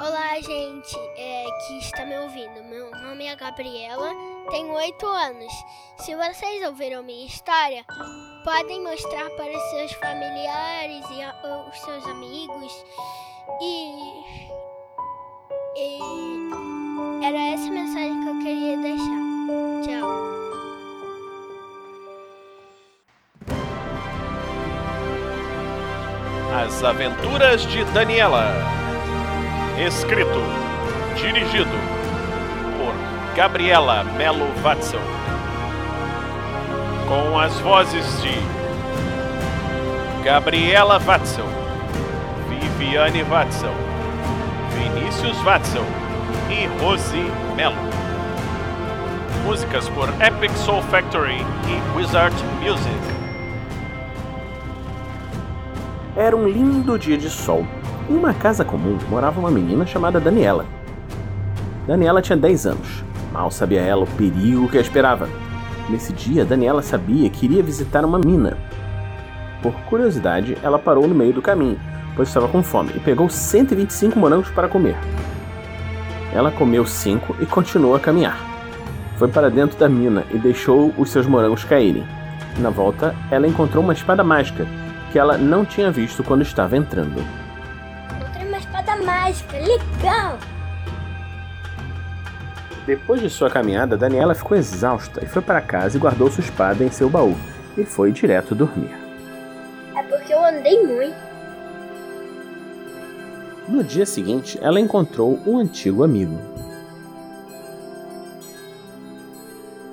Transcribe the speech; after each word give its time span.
Olá, 0.00 0.40
gente 0.40 0.96
é, 1.16 1.44
que 1.66 1.78
está 1.78 2.06
me 2.06 2.16
ouvindo. 2.18 2.62
Meu 2.70 2.88
nome 2.88 3.26
é 3.26 3.34
Gabriela, 3.34 4.14
tenho 4.48 4.72
oito 4.74 5.04
anos. 5.04 5.52
Se 5.98 6.14
vocês 6.14 6.64
ouviram 6.64 7.02
minha 7.02 7.26
história, 7.26 7.84
podem 8.44 8.80
mostrar 8.80 9.28
para 9.30 9.58
seus 9.70 9.92
familiares 9.94 11.04
e 11.10 11.20
a, 11.20 11.34
os 11.68 11.80
seus 11.80 12.06
amigos. 12.06 12.84
E, 13.60 13.90
e 15.76 17.24
era 17.24 17.54
essa 17.54 17.68
mensagem 17.68 18.22
que 18.22 18.28
eu 18.28 18.38
queria 18.38 18.76
deixar. 18.76 19.18
Tchau. 19.82 20.28
As 26.64 26.84
Aventuras 26.84 27.62
de 27.66 27.84
Daniela. 27.86 28.87
Escrito, 29.80 30.42
dirigido 31.14 31.70
por 32.76 33.36
Gabriela 33.36 34.02
Melo 34.02 34.48
Watzel. 34.64 35.00
Com 37.06 37.38
as 37.38 37.56
vozes 37.60 38.04
de 38.20 38.34
Gabriela 40.24 41.00
Watzel, 41.06 41.46
Viviane 42.48 43.22
Watzel, 43.22 43.72
Vinícius 44.74 45.40
Watzel 45.44 45.84
e 46.50 46.66
Rose 46.82 47.16
Melo. 47.54 47.76
Músicas 49.44 49.88
por 49.90 50.08
Epic 50.20 50.50
Soul 50.56 50.82
Factory 50.90 51.38
e 51.38 51.96
Wizard 51.96 52.34
Music. 52.60 53.17
Era 56.18 56.36
um 56.36 56.48
lindo 56.48 56.98
dia 56.98 57.16
de 57.16 57.30
sol. 57.30 57.64
Em 58.10 58.16
uma 58.16 58.34
casa 58.34 58.64
comum 58.64 58.98
morava 59.08 59.38
uma 59.38 59.52
menina 59.52 59.86
chamada 59.86 60.18
Daniela. 60.18 60.66
Daniela 61.86 62.20
tinha 62.20 62.36
10 62.36 62.66
anos. 62.66 63.04
Mal 63.32 63.52
sabia 63.52 63.82
ela 63.82 64.02
o 64.02 64.16
perigo 64.16 64.68
que 64.68 64.78
a 64.78 64.80
esperava. 64.80 65.28
Nesse 65.88 66.12
dia, 66.12 66.44
Daniela 66.44 66.82
sabia 66.82 67.30
que 67.30 67.46
iria 67.46 67.62
visitar 67.62 68.04
uma 68.04 68.18
mina. 68.18 68.58
Por 69.62 69.72
curiosidade, 69.82 70.58
ela 70.60 70.76
parou 70.76 71.06
no 71.06 71.14
meio 71.14 71.32
do 71.32 71.40
caminho, 71.40 71.78
pois 72.16 72.26
estava 72.26 72.48
com 72.48 72.64
fome, 72.64 72.90
e 72.96 72.98
pegou 72.98 73.28
125 73.28 74.18
morangos 74.18 74.50
para 74.50 74.66
comer. 74.66 74.96
Ela 76.34 76.50
comeu 76.50 76.84
cinco 76.84 77.36
e 77.40 77.46
continuou 77.46 77.94
a 77.94 78.00
caminhar. 78.00 78.40
Foi 79.18 79.28
para 79.28 79.48
dentro 79.48 79.78
da 79.78 79.88
mina 79.88 80.24
e 80.32 80.36
deixou 80.36 80.92
os 80.98 81.10
seus 81.10 81.28
morangos 81.28 81.62
caírem. 81.62 82.04
Na 82.58 82.70
volta, 82.70 83.14
ela 83.30 83.46
encontrou 83.46 83.84
uma 83.84 83.92
espada 83.92 84.24
mágica 84.24 84.66
que 85.10 85.18
ela 85.18 85.38
não 85.38 85.64
tinha 85.64 85.90
visto 85.90 86.22
quando 86.22 86.42
estava 86.42 86.76
entrando. 86.76 87.20
Encontrei 88.16 88.46
uma 88.46 88.58
espada 88.58 88.96
mágica, 88.96 89.56
legal! 89.58 90.38
Depois 92.86 93.20
de 93.20 93.28
sua 93.28 93.50
caminhada, 93.50 93.96
Daniela 93.96 94.34
ficou 94.34 94.56
exausta 94.56 95.22
e 95.22 95.28
foi 95.28 95.42
para 95.42 95.60
casa 95.60 95.96
e 95.96 96.00
guardou 96.00 96.30
sua 96.30 96.42
espada 96.42 96.82
em 96.82 96.90
seu 96.90 97.10
baú 97.10 97.36
e 97.76 97.84
foi 97.84 98.10
direto 98.12 98.54
dormir. 98.54 98.96
É 99.94 100.02
porque 100.02 100.32
eu 100.32 100.44
andei 100.44 100.86
muito. 100.86 101.28
No 103.68 103.84
dia 103.84 104.06
seguinte, 104.06 104.58
ela 104.62 104.80
encontrou 104.80 105.38
um 105.46 105.58
antigo 105.58 106.02
amigo. 106.02 106.38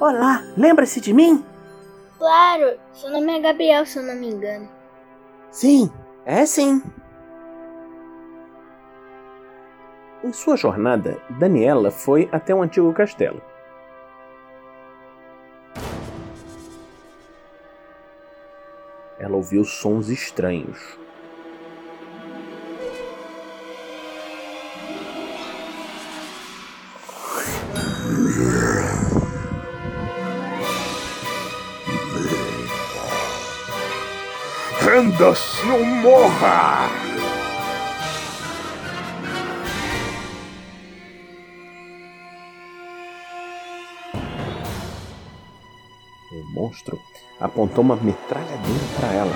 Olá, 0.00 0.42
lembra-se 0.56 1.00
de 1.00 1.12
mim? 1.12 1.44
Claro, 2.18 2.76
seu 2.92 3.10
nome 3.10 3.38
é 3.38 3.40
Gabriel, 3.40 3.86
se 3.86 3.98
eu 3.98 4.02
não 4.02 4.16
me 4.16 4.28
engano. 4.28 4.79
Sim, 5.50 5.90
é 6.24 6.46
sim. 6.46 6.80
Em 10.22 10.32
sua 10.32 10.56
jornada, 10.56 11.20
Daniela 11.30 11.90
foi 11.90 12.28
até 12.30 12.54
um 12.54 12.62
antigo 12.62 12.92
castelo. 12.92 13.42
Ela 19.18 19.36
ouviu 19.36 19.64
sons 19.64 20.08
estranhos. 20.08 20.98
Ou 35.22 35.84
morra! 35.84 36.88
O 46.32 46.54
monstro 46.54 46.98
apontou 47.38 47.84
uma 47.84 47.96
metralhadora 47.96 48.58
para 48.98 49.12
ela. 49.12 49.32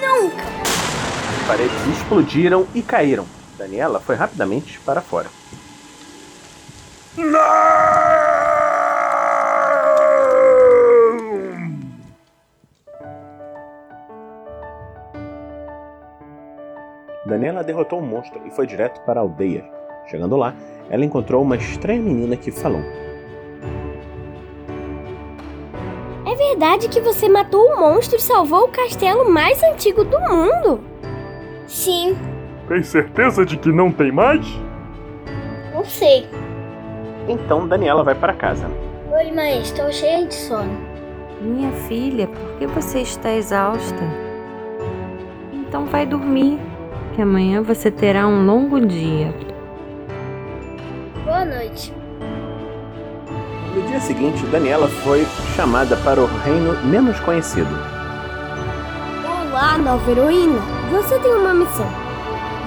Nunca! 0.00 0.44
As 1.40 1.46
paredes 1.48 1.86
explodiram 1.88 2.68
e 2.72 2.82
caíram. 2.82 3.26
Daniela 3.58 3.98
foi 3.98 4.14
rapidamente 4.14 4.78
para 4.78 5.00
fora. 5.00 5.28
Não! 7.16 7.87
Daniela 17.38 17.62
derrotou 17.62 18.00
o 18.00 18.02
monstro 18.02 18.40
e 18.44 18.50
foi 18.50 18.66
direto 18.66 19.00
para 19.02 19.20
a 19.20 19.22
aldeia. 19.22 19.64
Chegando 20.08 20.36
lá, 20.36 20.54
ela 20.90 21.04
encontrou 21.04 21.40
uma 21.40 21.54
estranha 21.54 22.02
menina 22.02 22.36
que 22.36 22.50
falou: 22.50 22.80
É 26.26 26.34
verdade 26.34 26.88
que 26.88 27.00
você 27.00 27.28
matou 27.28 27.64
o 27.64 27.78
monstro 27.78 28.18
e 28.18 28.20
salvou 28.20 28.64
o 28.64 28.68
castelo 28.72 29.30
mais 29.30 29.62
antigo 29.62 30.02
do 30.02 30.18
mundo? 30.18 30.80
Sim, 31.68 32.16
Tem 32.66 32.82
certeza 32.82 33.46
de 33.46 33.56
que 33.56 33.70
não 33.70 33.92
tem 33.92 34.10
mais? 34.10 34.44
não 35.72 35.84
sei. 35.84 36.26
Então 37.28 37.68
Daniela 37.68 38.02
vai 38.02 38.16
para 38.16 38.32
casa. 38.32 38.66
Oi, 39.12 39.30
mãe, 39.30 39.60
estou 39.60 39.92
cheia 39.92 40.26
de 40.26 40.34
sono. 40.34 40.76
Minha 41.40 41.70
filha, 41.86 42.26
por 42.26 42.58
que 42.58 42.66
você 42.66 43.02
está 43.02 43.30
exausta? 43.32 43.96
Então 45.52 45.86
vai 45.86 46.04
dormir, 46.04 46.58
que 47.18 47.22
amanhã 47.22 47.60
você 47.60 47.90
terá 47.90 48.28
um 48.28 48.46
longo 48.46 48.78
dia. 48.78 49.34
Boa 51.24 51.44
noite. 51.44 51.92
No 53.74 53.82
dia 53.88 53.98
seguinte, 53.98 54.46
Daniela 54.46 54.86
foi 54.86 55.26
chamada 55.56 55.96
para 55.96 56.20
o 56.20 56.26
reino 56.44 56.80
menos 56.86 57.18
conhecido. 57.18 57.70
Olá, 59.24 59.76
nova 59.78 60.08
heroína. 60.08 60.60
Você 60.92 61.18
tem 61.18 61.34
uma 61.34 61.54
missão. 61.54 61.88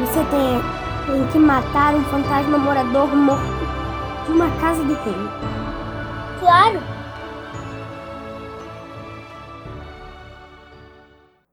Você 0.02 0.20
tem, 0.26 1.16
tem 1.16 1.28
que 1.28 1.40
matar 1.40 1.96
um 1.96 2.04
fantasma 2.04 2.58
morador 2.58 3.08
morto 3.16 3.66
de 4.26 4.34
uma 4.34 4.50
casa 4.60 4.84
do 4.84 4.96
reino. 4.96 5.32
Claro, 6.42 6.78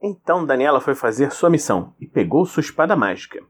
Então 0.00 0.46
Daniela 0.46 0.80
foi 0.80 0.94
fazer 0.94 1.32
sua 1.32 1.50
missão 1.50 1.92
e 2.00 2.06
pegou 2.06 2.46
sua 2.46 2.60
espada 2.60 2.94
mágica. 2.94 3.40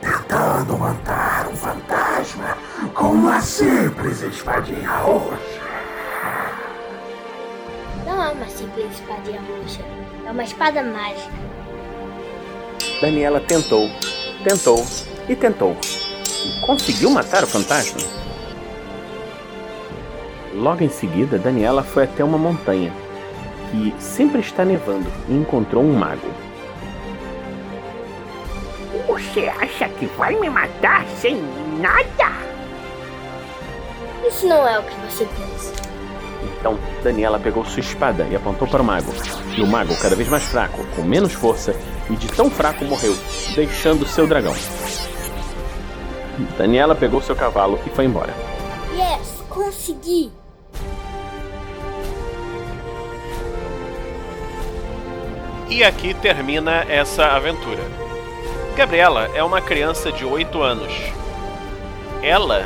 Tentando 0.00 0.78
matar 0.78 1.48
um 1.48 1.56
fantasma 1.56 2.56
com 2.94 3.08
uma 3.08 3.40
simples 3.40 4.22
espadinha 4.22 4.90
roxa. 4.98 5.60
não 8.06 8.22
é 8.22 8.30
uma 8.30 8.48
simples 8.48 8.92
espadinha 8.92 9.40
roxa. 9.40 9.82
É 10.26 10.30
uma 10.30 10.44
espada 10.44 10.82
mágica. 10.82 11.32
Daniela 13.00 13.40
tentou, 13.40 13.90
tentou 14.42 14.82
e 15.28 15.36
tentou. 15.36 15.76
E 16.46 16.66
conseguiu 16.66 17.10
matar 17.10 17.44
o 17.44 17.46
fantasma. 17.46 18.00
Logo 20.54 20.84
em 20.84 20.88
seguida, 20.88 21.36
Daniela 21.36 21.82
foi 21.82 22.04
até 22.04 22.22
uma 22.22 22.38
montanha 22.38 22.92
que 23.70 23.92
sempre 23.98 24.40
está 24.40 24.64
nevando 24.64 25.10
e 25.28 25.34
encontrou 25.34 25.82
um 25.82 25.92
mago. 25.92 26.30
Você 29.08 29.48
acha 29.48 29.88
que 29.88 30.06
vai 30.06 30.38
me 30.38 30.48
matar 30.48 31.04
sem 31.20 31.42
nada? 31.80 32.32
Isso 34.26 34.46
não 34.46 34.66
é 34.66 34.78
o 34.78 34.82
que 34.84 34.94
você 35.00 35.26
pensa. 35.26 35.72
Então, 36.60 36.78
Daniela 37.02 37.40
pegou 37.40 37.64
sua 37.64 37.80
espada 37.80 38.24
e 38.30 38.36
apontou 38.36 38.68
para 38.68 38.80
o 38.80 38.84
mago. 38.84 39.12
E 39.56 39.60
o 39.60 39.66
mago, 39.66 39.96
cada 39.96 40.14
vez 40.14 40.28
mais 40.28 40.44
fraco, 40.44 40.84
com 40.94 41.02
menos 41.02 41.32
força 41.32 41.74
e 42.08 42.14
de 42.14 42.28
tão 42.28 42.48
fraco, 42.48 42.84
morreu, 42.84 43.16
deixando 43.56 44.06
seu 44.06 44.26
dragão. 44.26 44.54
Daniela 46.56 46.94
pegou 46.94 47.20
seu 47.20 47.34
cavalo 47.34 47.78
e 47.84 47.90
foi 47.90 48.04
embora. 48.04 48.32
Yes, 48.94 49.42
consegui. 49.48 50.30
E 55.74 55.82
aqui 55.82 56.14
termina 56.14 56.84
essa 56.88 57.26
aventura. 57.26 57.82
Gabriela 58.76 59.28
é 59.34 59.42
uma 59.42 59.60
criança 59.60 60.12
de 60.12 60.24
8 60.24 60.62
anos. 60.62 60.92
Ela, 62.22 62.64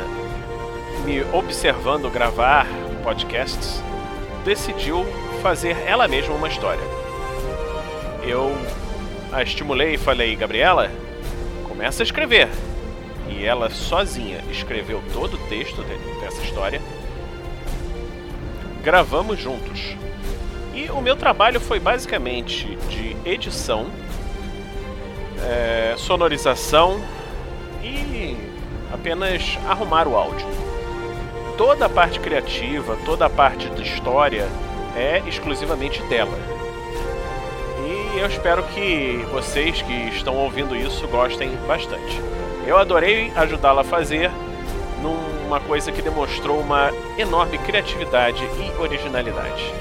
me 1.05 1.23
observando 1.33 2.07
gravar 2.11 2.67
podcasts, 3.03 3.81
decidiu 4.45 5.03
fazer 5.41 5.75
ela 5.87 6.07
mesma 6.07 6.35
uma 6.35 6.47
história. 6.49 6.83
Eu 8.21 8.55
a 9.31 9.41
estimulei 9.41 9.95
e 9.95 9.97
falei: 9.97 10.35
Gabriela, 10.35 10.91
começa 11.67 12.03
a 12.03 12.05
escrever. 12.05 12.47
E 13.27 13.43
ela 13.43 13.71
sozinha 13.71 14.43
escreveu 14.51 15.01
todo 15.13 15.33
o 15.33 15.47
texto 15.49 15.83
de- 15.83 16.21
dessa 16.21 16.43
história. 16.43 16.79
Gravamos 18.83 19.39
juntos. 19.39 19.95
E 20.79 20.89
o 20.91 21.01
meu 21.01 21.17
trabalho 21.17 21.59
foi 21.59 21.77
basicamente 21.77 22.77
de 22.87 23.13
edição, 23.25 23.87
é, 25.45 25.93
sonorização 25.97 27.01
e 27.83 28.37
apenas 28.93 29.59
arrumar 29.67 30.07
o 30.07 30.15
áudio. 30.15 30.47
Toda 31.57 31.87
a 31.87 31.89
parte 31.89 32.17
criativa, 32.21 32.97
toda 33.03 33.25
a 33.25 33.29
parte 33.29 33.69
de 33.71 33.83
história 33.83 34.47
é 34.95 35.21
exclusivamente 35.27 36.01
dela. 36.03 36.39
E 37.85 38.17
eu 38.17 38.27
espero 38.27 38.63
que 38.63 39.17
vocês 39.33 39.81
que 39.81 40.07
estão 40.15 40.37
ouvindo 40.37 40.73
isso 40.77 41.05
gostem 41.09 41.57
bastante. 41.67 42.21
Eu 42.65 42.77
adorei 42.77 43.33
ajudá-la 43.35 43.81
a 43.81 43.83
fazer 43.83 44.31
numa 45.01 45.59
coisa 45.59 45.91
que 45.91 46.01
demonstrou 46.01 46.57
uma 46.57 46.89
enorme 47.17 47.57
criatividade 47.57 48.41
e 48.45 48.81
originalidade. 48.81 49.73